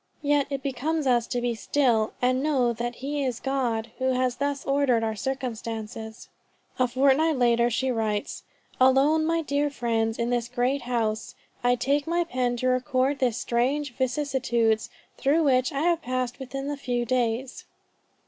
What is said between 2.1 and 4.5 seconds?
and know that he is God who has